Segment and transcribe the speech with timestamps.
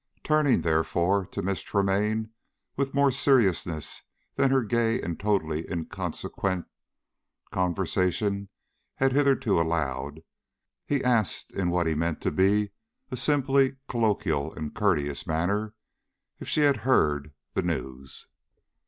[0.23, 2.31] Turning, therefore, to Miss Tremaine,
[2.75, 4.01] with more seriousness
[4.33, 6.65] than her gay and totally inconsequent
[7.51, 8.49] conversation
[8.95, 10.21] had hitherto allowed,
[10.87, 12.71] he asked, in what he meant to be
[13.11, 15.75] a simply colloquial and courteous manner,
[16.39, 18.25] if she had heard the news.